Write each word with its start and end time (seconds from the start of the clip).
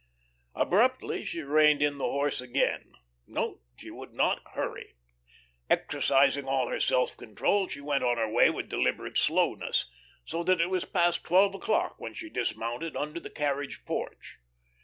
Abruptly 0.55 1.23
she 1.23 1.43
reined 1.43 1.83
in 1.83 1.99
the 1.99 2.05
horse 2.05 2.41
again. 2.41 2.93
No, 3.27 3.61
she 3.77 3.91
would 3.91 4.15
not 4.15 4.41
hurry. 4.53 4.95
Exercising 5.69 6.45
all 6.47 6.69
her 6.69 6.79
self 6.79 7.15
control, 7.15 7.67
she 7.67 7.81
went 7.81 8.03
on 8.03 8.17
her 8.17 8.27
way 8.27 8.49
with 8.49 8.67
deliberate 8.67 9.15
slowness, 9.17 9.91
so 10.25 10.41
that 10.43 10.59
it 10.59 10.71
was 10.71 10.85
past 10.85 11.23
twelve 11.23 11.53
o'clock 11.53 11.99
when 11.99 12.15
she 12.15 12.31
dismounted 12.31 12.97
under 12.97 13.19
the 13.19 13.29
carriage 13.29 13.85
porch. 13.85 14.39